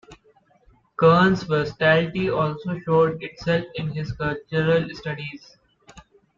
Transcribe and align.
Kern's 0.99 1.43
versatility 1.43 2.27
also 2.31 2.79
showed 2.79 3.21
itself 3.21 3.65
in 3.75 3.91
his 3.91 4.11
cultural 4.13 4.87
studies. 4.95 5.57